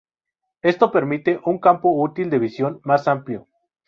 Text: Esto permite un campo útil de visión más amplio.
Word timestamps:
Esto 0.63 0.91
permite 0.91 1.39
un 1.45 1.59
campo 1.59 1.91
útil 2.01 2.31
de 2.31 2.39
visión 2.39 2.81
más 2.83 3.07
amplio. 3.07 3.45